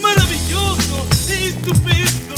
Maravilloso, 0.00 1.06
estupendo. 1.28 2.34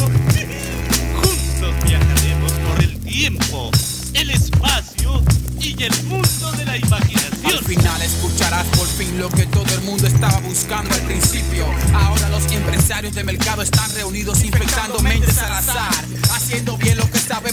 Juntos 1.22 1.75
viajaremos 1.84 2.53
por 2.53 2.83
el 2.83 2.99
tiempo, 3.00 3.70
el 4.15 4.31
espacio 4.31 5.23
y 5.60 5.83
el 5.83 6.02
mundo 6.05 6.52
de 6.52 6.65
la 6.65 6.76
imaginación. 6.76 7.25
Al 7.47 7.65
final 7.65 8.02
escucharás 8.02 8.66
por 8.77 8.86
fin 8.86 9.18
lo 9.18 9.29
que 9.30 9.46
todo 9.46 9.66
el 9.75 9.80
mundo 9.82 10.07
estaba 10.07 10.39
buscando 10.41 10.95
al 10.95 11.01
principio. 11.02 11.66
Ahora 11.95 12.29
los 12.29 12.51
empresarios 12.53 13.14
de 13.14 13.25
mercado 13.25 13.62
están 13.62 13.91
reunidos 13.95 14.45
infectando 14.45 14.98
mentes 15.01 15.39
al 15.39 15.53
azar. 15.53 16.05
Haciendo 16.32 16.73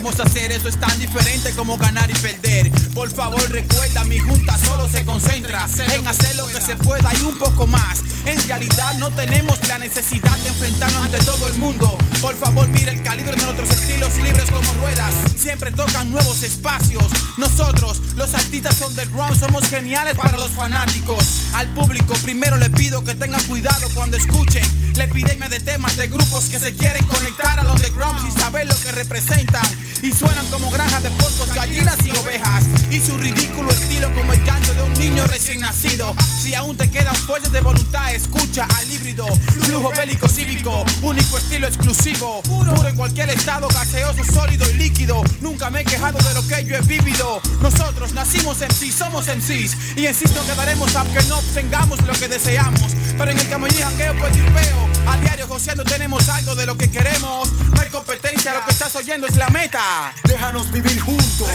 sabemos 0.02 0.20
hacer, 0.20 0.52
eso 0.52 0.68
es 0.68 0.80
tan 0.80 0.98
diferente 1.00 1.52
como 1.52 1.78
ganar 1.78 2.10
y 2.10 2.14
perder. 2.14 2.72
Por 2.94 3.12
favor 3.12 3.42
recuerda, 3.52 4.04
mi 4.06 4.18
junta 4.18 4.58
solo 4.58 4.90
se 4.90 5.06
concentra 5.06 5.68
en 5.94 6.08
hacer 6.08 6.36
lo 6.38 6.48
que 6.48 6.60
se 6.60 6.76
pueda 6.76 7.12
y 7.20 7.24
un 7.24 7.38
poco 7.38 7.68
más. 7.68 8.00
En 8.26 8.42
realidad 8.48 8.94
no 8.98 9.12
tenemos 9.12 9.60
la 9.68 9.78
necesidad 9.78 10.36
de 10.38 10.50
enfrentarnos 10.50 11.06
ante 11.06 11.20
todo 11.20 11.48
el 11.48 11.54
mundo. 11.56 11.98
Por 12.20 12.36
favor 12.36 12.68
mira 12.70 12.92
el 12.92 13.04
calibre 13.04 13.36
de 13.36 13.44
nuestros 13.44 13.70
estilos 13.70 14.16
libres 14.18 14.50
como 14.50 14.74
ruedas. 14.82 15.14
Siempre 15.36 15.72
tocan 15.72 16.10
nuevos 16.12 16.42
espacios. 16.42 17.06
Nosotros, 17.38 18.02
los 18.16 18.34
artistas 18.34 18.82
underground, 18.82 19.40
somos 19.40 19.68
geniales 19.68 20.16
para 20.16 20.38
los 20.38 20.52
fanáticos. 20.52 21.44
Al 21.54 21.68
público 21.74 22.16
primero 22.24 22.58
le 22.58 22.70
pido 22.72 23.04
que 23.04 23.14
tengan 23.14 23.44
cuidado 23.44 23.88
cuando 23.94 24.18
escuchen 24.18 24.64
la 24.96 25.04
epidemia 25.06 25.48
de 25.50 25.60
temas 25.60 25.96
de 25.96 26.08
grupos 26.08 26.46
que 26.46 26.60
se 26.60 26.76
quieren 26.76 27.06
conectar 27.06 27.60
al 27.60 27.68
underground 27.68 28.22
sin 28.22 28.40
saber 28.40 28.68
lo 28.68 28.76
que 28.80 28.92
representan. 28.92 29.62
Y 30.02 30.12
suenan 30.12 30.46
como 30.48 30.72
granjas 30.72 31.04
de 31.04 31.12
porcos, 31.12 31.54
gallinas 31.54 31.98
y 32.04 32.12
ovejas. 32.18 32.66
Y 32.90 33.00
su 33.00 33.18
ridículo 33.18 33.70
estilo 33.70 34.12
como 34.16 34.34
el 34.34 34.44
canto 34.44 34.74
de 34.74 34.82
un 34.82 34.94
niño 34.94 35.26
recién 35.28 35.60
nacido. 35.60 36.16
Si 36.42 36.56
aún 36.56 36.76
te 36.76 36.90
quedan 36.90 37.16
fuerzas 37.16 37.52
de 37.52 37.62
voluntad, 37.62 38.14
escucha 38.14 38.66
al 38.78 38.92
híbrido. 38.92 39.28
Flujo 39.62 39.92
bélico 39.96 40.28
cívico, 40.28 40.84
único 41.04 41.38
estilo 41.38 41.68
exclusivo. 41.68 42.42
Puro 42.44 42.88
en 42.88 42.96
cualquier 42.96 43.30
estado, 43.30 43.68
gaseoso, 43.68 44.24
sólido 44.24 44.70
y 44.72 44.74
líquido. 44.74 45.22
Nunca 45.40 45.70
me 45.70 45.82
he 45.82 45.84
quejado 45.84 46.18
de 46.18 46.34
lo 46.34 46.48
que 46.48 46.66
yo 46.66 46.76
he 46.76 46.82
vivido. 46.82 47.40
Nosotros 47.62 48.14
nacimos 48.14 48.62
en 48.62 48.72
sí, 48.72 48.92
somos 48.92 49.28
en 49.28 49.42
sí. 49.42 49.70
Y 49.96 50.08
insisto 50.08 50.44
que 50.48 50.56
daremos 50.56 50.96
aunque 50.96 51.22
no 51.24 51.38
obtengamos 51.38 52.02
lo 52.02 52.14
que 52.14 52.28
deseamos. 52.28 52.92
Pero 53.18 53.32
en 53.32 53.40
el 53.40 53.46
y 53.46 53.82
jangueo 53.82 54.16
pues 54.18 54.34
veo. 54.54 54.92
A 55.08 55.18
diario 55.18 55.48
goceando 55.48 55.84
tenemos 55.84 56.28
algo 56.30 56.56
de 56.56 56.66
lo 56.66 56.78
que 56.78 56.90
queremos. 56.90 57.52
No 57.52 57.82
hay 57.82 57.90
competencia, 57.90 58.54
lo 58.54 58.66
que 58.66 58.72
estás 58.72 58.96
oyendo 58.96 59.28
es 59.28 59.36
la 59.36 59.50
meta. 59.50 60.14
Déjanos 60.24 60.72
vivir 60.72 61.00
juntos. 61.00 61.48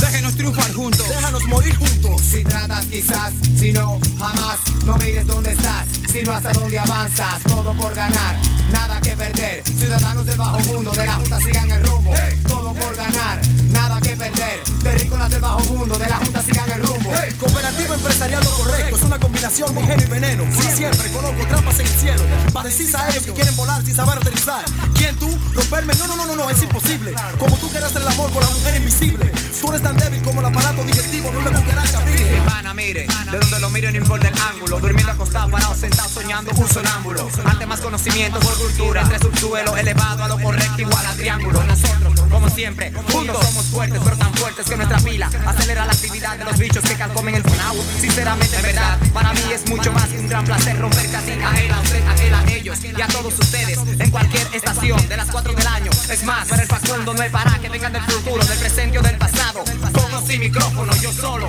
Déjenos 0.00 0.34
triunfar 0.34 0.72
juntos. 0.72 1.08
Déjanos 1.08 1.44
morir 1.44 1.76
juntos. 1.76 2.20
Si 2.20 2.42
tratas 2.44 2.84
quizás, 2.86 3.32
si 3.58 3.72
no, 3.72 3.98
jamás, 4.18 4.58
no 4.84 4.96
mires 4.96 5.26
dónde 5.26 5.52
estás, 5.52 5.86
sino 6.10 6.32
hasta 6.32 6.52
dónde 6.52 6.78
avanzas, 6.78 7.42
todo 7.44 7.72
por 7.74 7.94
ganar, 7.94 8.36
nada 8.70 9.00
que 9.00 9.16
perder. 9.16 9.62
Ciudadanos 9.64 10.26
del 10.26 10.36
bajo 10.36 10.58
mundo, 10.60 10.90
de 10.92 11.06
la 11.06 11.14
Junta 11.14 11.38
sigan 11.40 11.70
el 11.70 11.86
rumbo, 11.86 12.14
todo 12.46 12.74
por 12.74 12.96
ganar, 12.96 13.40
nada 13.70 14.00
que 14.00 14.16
perder. 14.16 14.62
Terrícolas 14.82 15.30
del 15.30 15.40
bajo 15.40 15.60
mundo, 15.60 15.98
de 15.98 16.08
la 16.08 16.16
Junta 16.16 16.42
sigan 16.42 16.70
el 16.72 16.82
rumbo. 16.82 17.12
Cooperativa 17.38 17.94
empresarial 17.94 18.44
lo 18.44 18.50
correcto. 18.50 19.03
De 19.54 19.80
ingenio 19.80 20.04
y 20.04 20.10
veneno. 20.10 20.44
Siempre 20.74 21.08
coloco 21.12 21.46
trampas 21.46 21.78
en 21.78 21.86
el 21.86 21.92
cielo. 21.92 22.24
Parecís 22.52 22.92
a 22.96 23.08
ellos 23.08 23.22
que 23.22 23.32
quieren 23.34 23.54
volar 23.54 23.84
sin 23.84 23.94
saber 23.94 24.18
aterrizar. 24.18 24.64
¿Quién 24.96 25.16
tú? 25.16 25.28
Romperme. 25.54 25.94
No, 25.94 26.08
no, 26.08 26.16
no, 26.16 26.26
no, 26.26 26.34
no, 26.34 26.50
es 26.50 26.60
imposible. 26.60 27.14
Como 27.38 27.56
tú 27.58 27.68
quieres 27.68 27.88
hacer 27.88 28.02
el 28.02 28.08
amor 28.08 28.32
con 28.32 28.42
la 28.42 28.50
mujer 28.50 28.74
invisible. 28.78 29.30
Tú 29.60 29.68
eres 29.68 29.80
tan 29.80 29.96
débil 29.96 30.20
como 30.22 30.40
el 30.40 30.46
aparato 30.46 30.82
digestivo 30.82 31.30
de 31.30 31.38
una 31.38 31.50
de 33.34 33.40
donde 33.40 33.60
lo 33.60 33.70
miro 33.70 33.90
no 33.90 33.96
importa 33.96 34.28
el 34.28 34.38
ángulo. 34.38 34.78
Durmiendo 34.78 35.12
acostado, 35.12 35.50
parado, 35.50 35.74
sentado, 35.74 36.08
soñando 36.08 36.52
un 36.56 36.68
sonámbulo. 36.68 37.28
Ante 37.44 37.66
más 37.66 37.80
conocimiento, 37.80 38.38
por 38.40 38.54
cultura, 38.54 39.02
entre 39.02 39.18
subsuelo 39.18 39.76
elevado 39.76 40.24
a 40.24 40.28
lo 40.28 40.38
correcto, 40.38 40.80
igual 40.80 41.04
a 41.04 41.12
triángulo. 41.14 41.62
Nosotros, 41.64 42.20
como 42.30 42.48
siempre, 42.48 42.92
juntos 43.10 43.44
somos 43.44 43.64
fuertes, 43.66 44.00
pero 44.04 44.16
tan 44.16 44.34
fuertes 44.34 44.66
que 44.66 44.76
nuestra 44.76 44.98
pila 44.98 45.30
acelera 45.46 45.84
la 45.84 45.92
actividad 45.92 46.38
de 46.38 46.44
los 46.44 46.58
bichos 46.58 46.84
que 46.84 46.94
calcomen 46.94 47.34
el 47.34 47.42
funau. 47.42 47.76
Sinceramente, 48.00 48.56
en 48.56 48.62
verdad, 48.62 48.98
para 49.12 49.32
mí 49.32 49.42
es 49.52 49.68
mucho 49.68 49.92
más 49.92 50.08
que 50.08 50.18
un 50.18 50.28
gran 50.28 50.44
placer 50.44 50.78
romper 50.78 51.10
casi 51.10 51.32
a 51.32 51.60
él, 51.60 51.72
a 51.72 51.80
usted, 51.80 52.04
a 52.32 52.52
ellos 52.52 52.78
y 52.84 53.02
a 53.02 53.06
todos 53.08 53.38
ustedes 53.38 53.78
en 53.98 54.10
cualquier 54.10 54.46
estación 54.54 55.08
de 55.08 55.16
las 55.16 55.30
cuatro 55.30 55.52
del 55.52 55.66
año. 55.66 55.90
Es 56.08 56.22
más, 56.24 56.46
para 56.48 56.62
el 56.62 56.68
Facundo 56.68 57.14
no 57.14 57.22
hay 57.22 57.30
para 57.30 57.58
que 57.58 57.68
vengan 57.68 57.92
del 57.92 58.02
futuro, 58.02 58.44
del 58.44 58.58
presente 58.58 58.98
o 58.98 59.02
del 59.02 59.16
pasado. 59.18 59.64
Con 59.92 60.26
sin 60.26 60.40
micrófono, 60.40 60.94
yo 60.96 61.12
solo, 61.12 61.48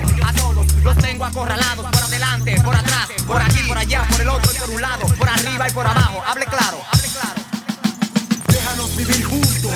los 0.86 0.96
tengo 0.98 1.24
acorralados 1.24 1.84
por 1.84 2.00
adelante, 2.00 2.60
por 2.62 2.76
atrás, 2.76 3.08
por 3.26 3.42
aquí, 3.42 3.58
por 3.66 3.76
allá, 3.76 4.06
por 4.08 4.20
el 4.20 4.28
otro 4.28 4.52
y 4.54 4.58
por 4.58 4.70
un 4.70 4.80
lado, 4.80 5.06
por 5.18 5.28
arriba 5.28 5.68
y 5.68 5.72
por 5.72 5.84
abajo. 5.84 6.22
Hable 6.24 6.46
claro, 6.46 6.78
hable 6.92 7.08
claro. 7.08 7.40
Déjanos 8.46 8.96
vivir 8.96 9.24
juntos. 9.24 9.72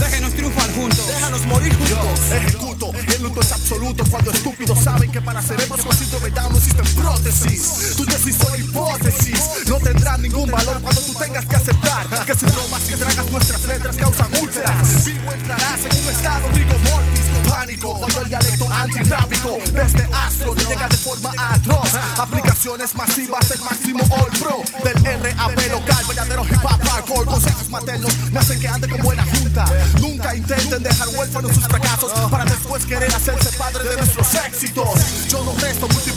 Déjenos 0.00 0.32
triunfar 0.32 0.74
juntos. 0.74 1.06
Déjanos 1.06 1.44
morir 1.44 1.76
juntos. 1.76 2.20
Ejecuto. 2.32 2.92
El 2.94 3.22
luto 3.22 3.42
es 3.42 3.52
absoluto 3.52 4.04
cuando 4.10 4.30
estúpidos 4.30 4.78
saben 4.78 5.12
que 5.12 5.20
para 5.20 5.42
cerebros 5.42 5.84
con 5.84 5.94
síndrome 5.94 6.30
Down 6.30 6.52
no 6.52 6.58
existen 6.58 6.94
prótesis. 6.94 7.94
Tu 7.98 8.06
tesis 8.06 8.36
son 8.36 8.58
hipótesis. 8.58 9.68
No 9.68 9.76
tendrán 9.80 10.22
ningún 10.22 10.50
valor 10.50 10.80
cuando 10.80 11.02
tú 11.02 11.12
tengas 11.12 11.44
que 11.44 11.56
aceptar 11.56 12.24
que 12.24 12.34
sin 12.34 12.48
bromas 12.52 12.82
que 12.84 12.96
tragas 12.96 13.30
nuestras 13.30 13.62
letras 13.64 13.96
causan 13.96 14.28
úlceras. 14.40 15.04
Vivo 15.04 15.30
entrarás 15.30 15.80
en 15.84 16.04
un 16.04 16.08
estado 16.10 16.48
rico 16.54 16.74
mortis. 16.90 17.23
Pánico 17.54 17.94
cuando 17.98 18.20
el 18.22 18.28
dialecto 18.28 18.66
antitráfico 18.68 19.58
de 19.72 19.82
este 19.82 20.08
astro 20.12 20.54
te 20.54 20.64
llega 20.64 20.88
de 20.88 20.96
forma 20.96 21.30
atroz. 21.38 21.88
Aplicaciones 22.18 22.94
masivas 22.96 23.48
del 23.48 23.60
máximo 23.60 24.00
all 24.10 24.30
pro. 24.40 24.60
Del 24.82 25.22
RAP 25.22 25.70
local, 25.70 26.04
verdadero 26.08 26.44
hip 26.44 26.64
hop 26.64 26.88
hardcore. 26.88 27.26
Consejos 27.26 27.70
maternos 27.70 28.12
me 28.32 28.38
hacen 28.40 28.58
que 28.60 28.66
ande 28.66 28.88
con 28.88 29.00
buena 29.02 29.24
junta. 29.24 29.66
Nunca 30.00 30.34
intenten 30.34 30.82
dejar 30.82 31.08
huérfanos 31.08 31.54
sus 31.54 31.64
fracasos 31.64 32.12
para 32.28 32.44
después 32.44 32.84
querer 32.86 33.14
hacerse 33.14 33.56
padre 33.56 33.84
de 33.88 33.96
nuestros 33.98 34.34
éxitos. 34.34 34.88
Yo 35.28 35.44
no 35.44 35.54
resto, 35.60 35.86
multiplico 35.88 36.13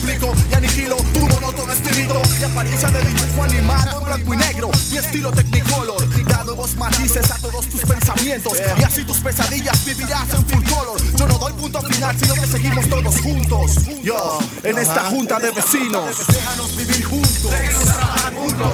de 2.78 3.02
dibujo 3.02 3.44
animado 3.44 4.00
en 4.00 4.06
blanco 4.06 4.34
y 4.36 4.38
negro. 4.38 4.70
Mi 4.92 4.98
estilo 4.98 5.32
technicolor 5.32 6.26
da 6.26 6.44
nuevos 6.44 6.76
matices 6.76 7.32
a 7.32 7.36
todos 7.40 7.66
tus 7.68 7.82
pensamientos 7.82 8.54
y 8.78 8.84
así 8.84 9.04
tus 9.04 9.18
pesadillas 9.18 9.84
vivirás 9.84 10.32
en 10.32 10.46
full 10.46 10.64
color. 10.64 11.02
Yo 11.18 11.28
no 11.28 11.40
doy 11.40 11.54
punto 11.54 11.82
final, 11.82 12.16
sino 12.20 12.36
que 12.36 12.46
seguimos 12.46 12.88
todos 12.88 13.20
juntos. 13.20 13.72
Yo, 14.04 14.40
en 14.64 14.78
esta 14.78 15.06
junta 15.06 15.40
de 15.40 15.52
vecinos, 15.52 16.28
déjanos 16.28 16.78
vivir 16.78 17.04
juntos. 17.04 17.52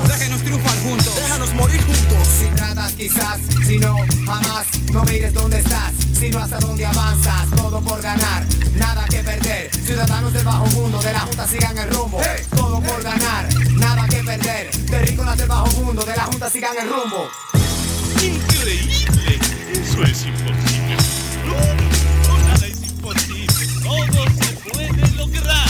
Déjenos 0.08 0.42
triunfar 0.42 0.80
juntos. 0.84 1.16
Déjanos 1.16 1.54
morir 1.54 1.82
juntos. 1.84 2.28
Si 2.40 2.46
tratas 2.56 2.92
quizás, 2.94 3.40
si 3.66 3.78
no, 3.80 3.96
jamás, 4.26 4.68
no 4.92 5.04
mires 5.06 5.34
dónde 5.34 5.60
estás, 5.60 5.94
sino 6.20 6.40
hasta 6.40 6.60
dónde 6.60 6.86
avanzas, 6.86 7.50
todo 7.56 7.80
por 7.82 8.02
ganar, 8.02 8.46
nada 8.76 9.06
que 9.06 9.24
perder. 9.24 9.72
Ciudadanos 9.74 10.34
del 10.34 10.44
bajo 10.44 10.66
mundo, 10.68 11.00
de 11.02 11.14
la 11.14 11.20
Junta 11.22 11.48
sigan 11.48 11.78
el 11.78 11.90
rumbo, 11.90 12.22
todo 12.56 12.82
por 12.82 13.02
ganar, 13.02 13.48
de 14.42 15.00
rico 15.06 15.24
nace 15.24 15.44
el 15.44 15.48
bajo 15.48 15.68
mundo, 15.74 16.04
de 16.04 16.16
la 16.16 16.24
junta 16.24 16.50
sigan 16.50 16.76
el 16.76 16.90
rumbo. 16.90 17.30
Increíble, 18.20 19.40
eso 19.72 20.02
es 20.02 20.26
imposible. 20.26 20.98
No, 21.46 22.38
nada 22.40 22.66
es 22.66 22.82
imposible. 22.82 23.68
Todo 23.84 24.26
se 24.40 24.54
puede 24.72 25.08
lograr. 25.16 25.63